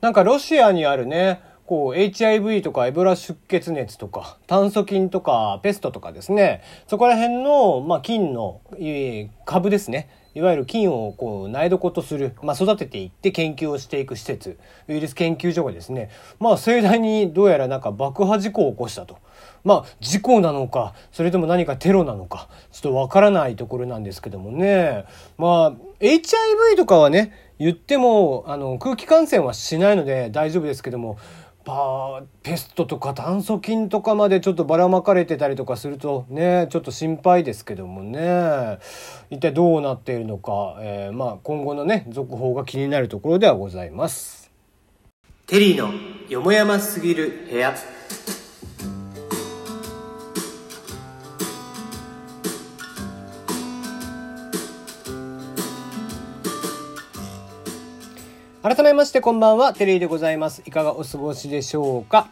[0.00, 6.62] なんかロシアにあるね、こう HIV とかエブラ出血熱とか炭疽菌とかペストとかですね。
[6.86, 8.62] そこら辺の、まあ、菌の
[9.44, 10.08] 株ですね。
[10.34, 14.58] いわゆる菌をこう苗床とする、まあ、育てていって研究をしていく施設
[14.88, 19.18] ウイルス研究所がですねまあ盛大にどうやらなんか爆破事故を起こしたと。
[19.64, 25.04] まあ事故なのかそれとも何かテロなのかちょっとわからないところなんですけどもね
[25.36, 31.18] まあ HIV とかはね言ってもあの空気感染はしないので大丈夫ですけども
[31.68, 38.78] パペストとか炭疽菌とかまでちょっとばらまかれてたりとかするとねちょっと心配ですけどもね
[39.28, 44.50] 一体どうなっているのか、えー、まあ今後のね続報が気になるところではございます。
[45.46, 45.90] テリーの
[46.28, 47.74] よもやますぎる部屋
[58.60, 60.62] 改めましてこんばんは、テリーでございます。
[60.66, 62.28] いかがお過ごしでしょうか？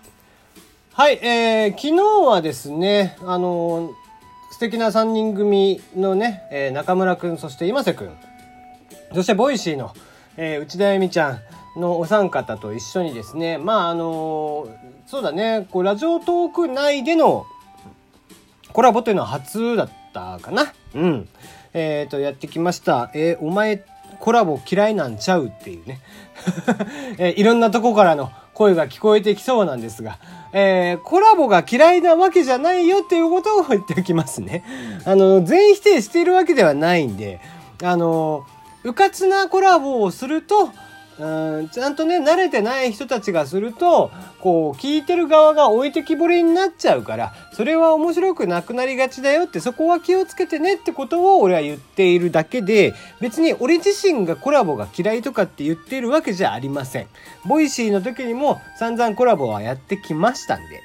[0.93, 3.93] はい、えー、昨日はですね、あのー、
[4.57, 8.17] 素敵な3人組のね、えー、中村くん、そして今瀬くん、
[9.13, 9.95] そして Voicy の、
[10.39, 11.33] えー、内田恵美ちゃ
[11.77, 14.71] んのお三方と一緒にですね、まああのー、
[15.07, 17.45] そうだね、こう、 Radiotalk 内での
[18.73, 20.73] コラボというのは初だったかな。
[20.95, 21.29] うん。
[21.75, 23.11] えっ、ー、と、やってきました。
[23.13, 23.85] えー、お前
[24.21, 26.01] コラボ嫌いなんちゃうっていうね
[27.19, 30.19] えいろんなとこからの声が聞こえてきそうなんですが、
[30.53, 34.65] えー、コラボが嫌いなわけじゃないよっていうことを言っておきますね。
[35.05, 37.39] あの、全否定しているわけではないんで、
[37.83, 38.47] あの、
[38.83, 40.71] うかつなコラボをすると、
[41.19, 57.07] うんちゃんとね慣れてない人たちがするとこう聞いてる側が置いてきぼりになっちゃうからそれは面白くなくなりがちだよってそこは気をつけてねってことを俺は言っているだけで別に俺自身がコラボが嫌いとかって言っているわけじゃありません。
[57.47, 60.83] Voicy の時にも散々コラボはやってきましたんで。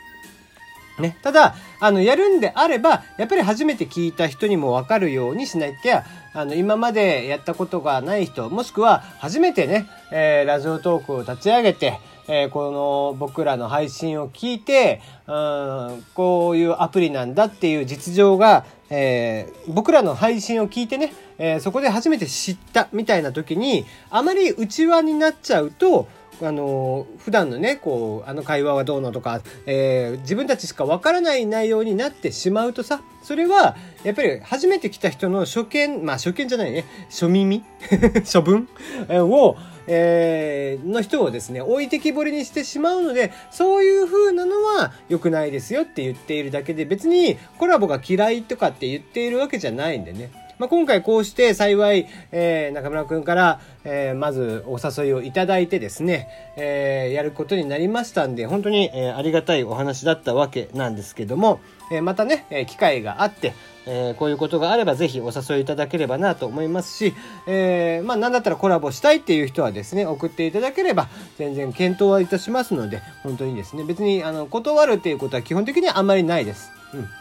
[1.01, 1.17] ね。
[1.23, 26.07] ただ、あの、やるんであれば、やっぱり初めて聞いた人にもわかるようにしなきゃ、あの、今までやったことがない人、もしくは初めてね、えー、 Radiotalk を立ち上げて、えー、この僕らの配信を聞いて、うん、こういうアプリなんだっていう実情が、えー、僕らの配信を聞いてね、え、そこで初めて知ったみたいな時に、あまり内輪になっちゃうと、
[26.43, 36.85] あの普段のねこうあの会話はどうのとか、えー、自分たちしかわからない内容になってしまうとさそれはやっぱり初めて来た人の初見まあ初見じゃないね。
[37.09, 37.63] 初耳？
[38.25, 38.67] 初文？
[39.09, 39.57] を、
[39.87, 50.31] えー、の人をですね置いてきぼりにしてしまうのでそういう風なのは良くないですよって言っているだけで別にコラボが嫌いとかって言っているわけじゃないんでね。
[50.61, 61.61] まあ、今回こうして幸い、えー、中村くんから、えー、まずお誘いをいただいてですね、えー、やることになりましたんで、本当に、え、ありがたいお話だったわけなんですけども、
[61.91, 63.55] え、またね、え機会があって、
[63.87, 67.15] え、こういうことがあればぜひお誘いいただければなと思いますし、
[67.47, 76.69] えー、まあ何だったらコラボしたいっていう人はですね、送っていただければ全然検討はいたしますので、本当にですね、別にあの断るっていうことは基本的にはあんまりないです。
[76.93, 77.20] うん。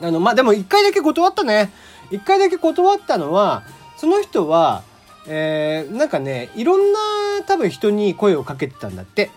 [0.00, 1.72] あの、まあでも一回だけ断ったね。
[2.10, 3.62] 一回だけ断ったのは、
[3.96, 4.82] その人は、
[5.26, 6.98] えー、なんかね、いろんな
[7.46, 9.30] 多分人に声をかけてたんだって。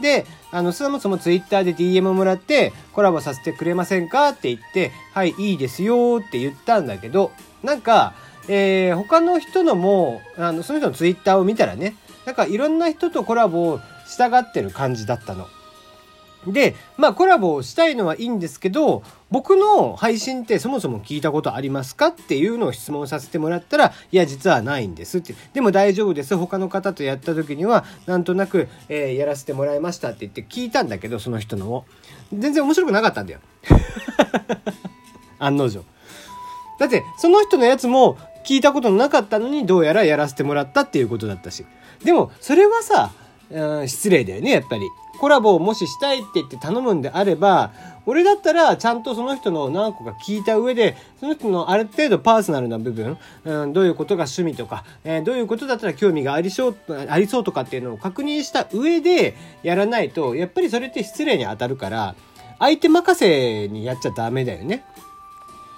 [0.00, 4.30] で、あの、そもそもツイッターで DM もらって、コラボさせてくれませんか？
[4.30, 7.32] って言って、はい、いいですよって言ったんだけど、
[7.62, 8.14] なんか、
[8.48, 11.94] えー、他の人のも、あの、その人のツイッターを見たらね、
[12.24, 15.46] なんかいろんな人とコラボをしたがってる感じだったの。
[16.46, 25.34] で、まあコラボをしたいのはいいんですけど、僕の配信ってそもそも聞いたことありますかっていうのを質問させてもらったら、いや、実はないんですって。
[25.52, 26.36] でも大丈夫です。
[26.36, 31.84] 他の方とやった時には、なんとなく、えー、やらせてもらいましたって言って聞いたんだけど、その人のを。
[32.32, 33.40] 全然面白くなかったんだよ。
[35.38, 35.84] 案の定。
[36.78, 41.66] だって、その人のやつも聞いたことなかったのに、どうやらやらせてもらったっていうことだったし。
[42.04, 43.12] でも、それはさ、
[43.50, 44.88] うん、失礼だよね、やっぱり。
[45.20, 47.72] コラボをもししたいって言って頼むんであれば、
[48.06, 56.76] 俺だったらちゃんとその人の何個か聞いた上で、その人のある程度パーソナルな部分、うん、どういうことが趣味とか、えー、どういうことだったら興味がありそう、
[57.08, 62.14] ありそうとかっていうのを確認した上でやらないと、やっぱりそれって失礼に当たるから、
[62.58, 64.84] 相手任せにやっちゃダメだよね。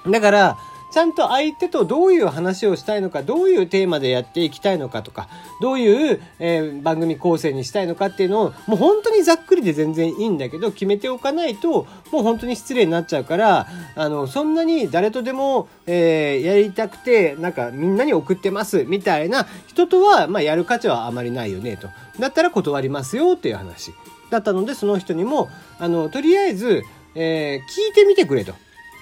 [0.09, 0.59] だから、
[0.93, 5.29] ちゃんと相手とどういう話をしたいのか、どういうテーマでやっていきたいのかとか、
[5.63, 21.89] どういう、えー、番組構成にしたいのかっていうのを、もう本当にざっくりで全然いいんだけど、決めておかないと、もう本当に失礼になっちゃうから、あの、そんなに誰とでも、えー、やりたくて、なんかみんなに送ってます、みたいな人とは、まあ、やる価値はあまりないよね、と。
[22.19, 23.95] だったら断りますよ、っていう話。
[24.29, 25.49] だったので、その人にも、
[25.79, 26.83] あの、とりあえず、
[27.15, 28.53] えー、聞いてみてくれと。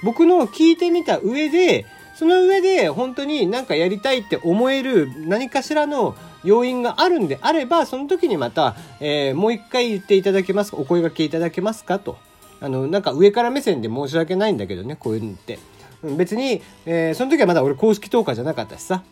[0.02, 6.14] 僕の聞いてみた上で、その上で本当になんかやりたいって思える何かしらの
[6.44, 12.18] 要因があるんであれば、その時にまた、えー、もう一回言っていただけますかお声がけいただけますかと。
[12.60, 15.58] あの、なんか上から目線で申し訳ないんだけどね、こういうのって。
[16.02, 19.02] 別に、えー、その時はまだ俺公式投下じゃなかったしさ。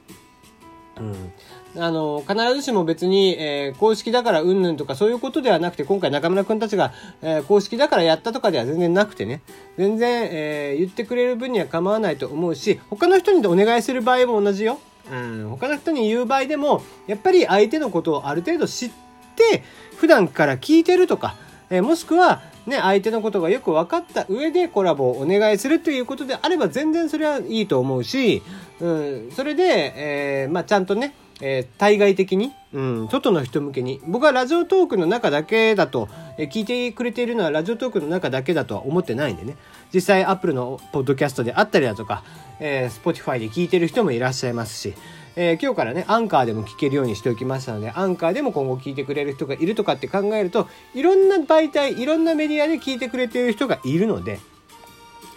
[1.00, 1.82] うん。
[1.82, 6.92] あの、必ずしも別に、えー、公式だからうんぬんとかそういうことではなくて、今回中村くんたちが、
[7.22, 9.42] えー、公式だからやったとかでは全然なくてね、
[9.76, 14.78] 全然、えー、言ってくれる分には構わないと思うし、他の人にお願いする場合も同じよ。
[15.10, 18.90] うん、他の人に言う場合でも、やっぱり相手のことをある程度知っ
[19.36, 19.62] て、
[19.96, 21.36] 普段から聞いてるとか、
[21.70, 28.42] えー、もしくは、ね、相手のことがよく分かった上でコラボをお願いするということであれば全然それはいいと思うし、
[28.80, 39.56] うん、それで、えー、まあ、ちゃんとね、えー、対外的に、うん、外の人向けに、僕はラジオトークの中だけだと、えー、聞いてくれているのはラジオトークの中だけだとは思ってないんでね、
[39.92, 42.22] 実際アップルのポッドキャストであったりだとか、
[42.60, 44.94] えー、Spotify で聞いてる人もいらっしゃいますし、
[45.40, 54.40] えー、今日からね、アンカーでも聞けるようにしておきましたので、アンカーでも今後聞いてくれる人がいるとかって考えると、いろんな媒体、いろんなメディアで聞いてくれている人がいるので、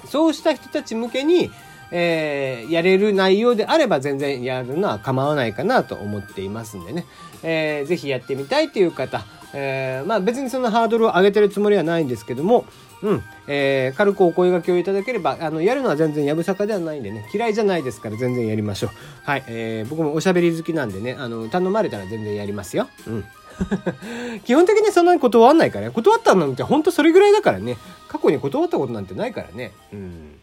[0.06, 1.52] そうした人たち向けに、
[1.92, 7.06] えー、やれる内容であれば全然やるのは構わないかなと思っていますんでね、
[7.44, 12.66] えー、ぜひやってみたいという方、えー、まあ別にそのハードルを上げてるつもりはないんですけども、
[13.04, 18.92] うん、えー、軽くお声掛けをいただければ、あの、やるのは全然やぶさかではないんでね、嫌いじゃないですから全然やりましょう。
[19.24, 22.88] はい、えー、僕もおしゃべり好きなんでね、あの、頼まれたら全然やりますよ。
[23.08, 23.26] うん。
[24.46, 25.92] 基本的にそんなに断んないからね。
[25.92, 27.78] 断ったのってほんとそれぐらいだからね。
[28.08, 29.72] 過去に断ったことなんてないからね。
[29.94, 30.41] うん。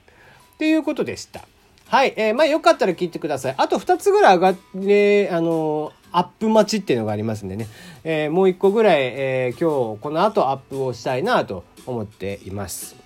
[0.58, 1.42] っていうことでした。
[1.86, 2.14] はい。
[2.16, 3.54] えー、まあよかったら聞いてください。
[3.56, 7.68] あと2つぐらい上がって、あのー、アップ待ちっていうのがありますんでね。
[8.02, 12.96] えー、もう1個ぐらい、え、今日この後アップをしたいなと思っています。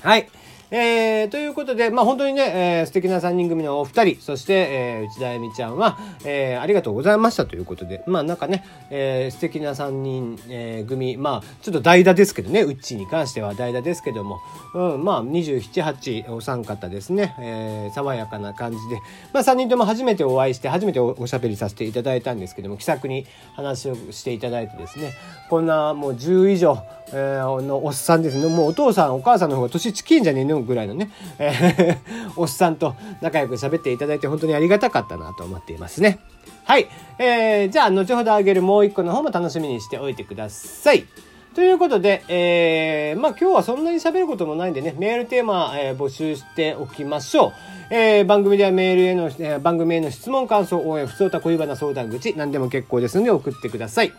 [0.00, 0.28] はい。
[0.68, 14.40] えー、ということで、まあ本当にね、えー、素敵な3人組のお二人、そして、えー、内田恵美ちゃんは、えー、ありがとうございましたということで、まあなんかね、えー、素敵な3人、えー、組、まあちょっと代打ですけどね、うちに関しては代打ですけども、
[14.74, 18.96] うん、まあ27、8お三方ですね、えー、爽やかな感じで、
[19.32, 23.24] まあ3人とも初めてお会いして、初めておおしゃべりさせていただいたんですけども、気さくに
[23.54, 25.12] 話をしていただいてですね、
[25.48, 26.76] こんなもう10以上、
[27.12, 30.55] えー、のおっさんですね、もうお父さんお母さんの方が年近いんじゃねえの？
[30.60, 36.18] ぐらいのね、えー、 おっさんと仲良く喋っていただいて本当にありがたかったなと思っていますね。
[36.64, 36.88] はい。
[37.18, 41.06] えー、じゃあ、後ほどあげるもう一個の方も楽しみにしておいてください。
[41.54, 47.52] ということで、えー、まあ今日はそんなに喋ることもないんでね、メールテーマ、えー、募集しておきましょう。
[47.88, 54.12] えー、番組ではメールへの、えー、番組への質問、感想、応援、不相た恋バナ相談口、何でも結構ですので送ってください。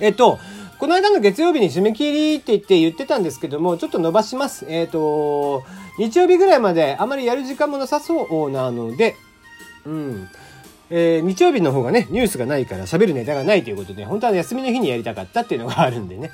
[0.00, 0.38] えっと、
[0.78, 4.66] この間の月曜日に締め切りって言って言ってたんですけども、ちょっと伸ばします。
[4.68, 5.62] えっ、ー、と、
[5.98, 9.14] 日曜日ぐらいまであまりやる時間もなさそうなので、
[9.84, 10.28] うん。
[10.90, 16.30] えー、日曜日の方がね、ニュースがないから喋るネタがないということで、本当は休みの日にやりたかったっていうのがあるんでね。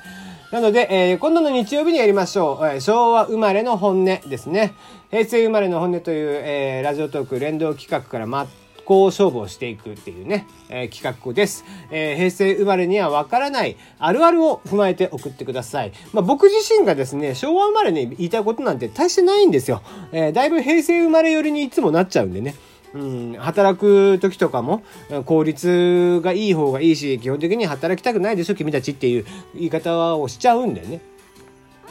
[0.51, 2.65] なので、えー、今度の日曜日にやりましょう。
[2.65, 4.73] えー、昭和生まれの本音ですね。
[5.11, 8.25] 平成生まれの本音という、えー、ラジオトーク連動企画から
[8.89, 11.63] こう勝負をしていくっていうね、えー、企画です。
[11.91, 15.91] えー、平成生まれにはわからないあるあるを踏まえて送ってください。
[16.11, 19.83] まあ、僕自身がですね、昭和生まれに言いたいことなんて大してないんですよ。
[20.11, 22.55] えー、だいぶ平成生まれ寄りにいつもなっちゃうんでね。
[22.95, 24.81] うん、働く時とかも
[25.25, 30.99] 効率がいい方がいいし基本的に働きたくないでしょ君たちっていう言い方をしちゃうんだよね。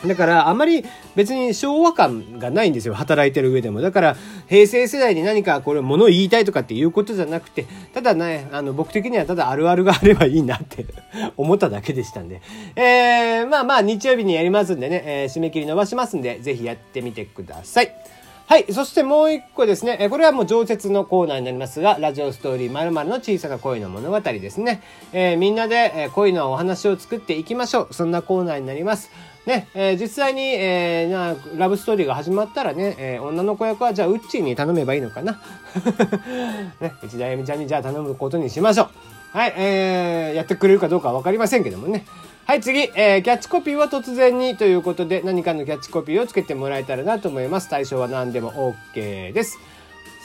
[0.06, 0.84] だから、あまり
[1.16, 2.94] 別に昭和感がないんですよ。
[2.94, 3.80] 働いてる上でも。
[3.80, 4.16] だから、
[4.48, 10.86] 平成世代に何かこれ物言いたいとかっていうことじゃなくて、ただね、あの、僕的にはただあるあるがあればいいなって
[11.36, 12.40] 思っただけでしたんで。
[12.76, 17.92] えー、まあまあ、日曜日にやりますんでね、えー、締め切り伸ばしますんで、是非やってみてください。
[18.48, 18.72] はい。
[18.72, 20.08] そしてもう一個ですね。
[20.08, 24.82] これはもう常設のコーナーになりますが、ラジオストーリー〇〇の小さな恋の物語ですね。
[25.12, 27.94] えー、みんなで恋のお話を作っていきましょう。
[27.94, 29.10] そんなコーナーになります。
[29.44, 35.42] ね、えー、実際に、えー、なラブストーリーが始まったらね、えー、女の子役はじゃあウッチーに頼めばいいのかな？
[36.80, 38.88] ね、内田あゆみちゃんにじゃあ頼むことにしましょう。
[39.36, 42.06] はい、えー、やってくれるかどうかわかりませんけどもね。
[42.48, 47.68] はい、次、えー、キャッチコピーは突然にということで、何かのキャッチコピーをつけてもらえたらなと思います。
[47.68, 49.58] 対象は何でも OK です。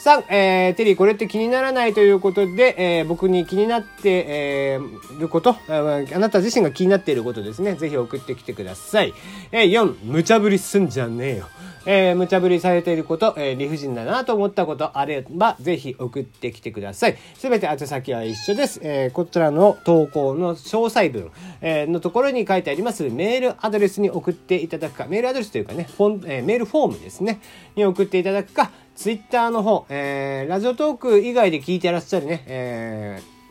[0.04, 7.76] 3、えー、テリーこれって気にならないということで、えー、僕に気になって、えー、ること、あなた自身が気になっていることですね。
[7.76, 9.14] ぜひ送ってきてください。
[9.54, 11.48] えー、4、無茶ぶりすんじゃねえよ。
[11.86, 17.18] えー、無茶ぶりされていること、えー、理不尽だなと思ったことあれば、ぜひ送ってきてください。
[17.36, 18.80] すべて宛先は一緒です。
[18.84, 21.32] えー、こちらの投稿の詳細文、
[21.62, 27.40] えー、のところに書いてありますメールアドレスに送っていただくか、メールアドレスというかね、フォンえー、メールフォームですね、
[27.76, 33.43] に送っていただくか、ツイッターの方、えー、 Radiotalk 以外で聞いてらっしゃるね、えー、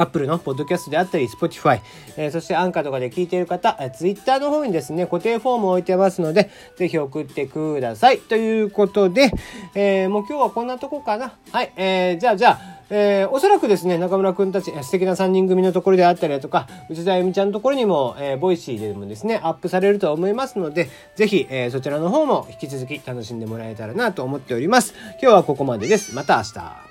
[0.00, 1.80] Apple のポッドキャストであったり、Spotify、
[2.16, 8.18] えー、そしてアンカーとかで聞いている方、えー、Twitter の方にですね、固定フォームを置いてますので、ぜひ送ってください。
[8.18, 9.30] ということで、
[9.74, 11.34] えー、もう今日はこんなとこかな。
[11.52, 24.94] はい、えー、じゃあじゃあ、えー、おそらくですね、中村くんたち、素敵な3人組のところであったりだとか、内田由美ちゃんのところにも、えー、 Voicy でもですね、アップされると思いますので、ぜひ、えー、そちらの方も引き続き楽しんでもらえたらなと思っております。
[25.22, 26.14] 今日はここまでです。
[26.14, 26.89] また明日。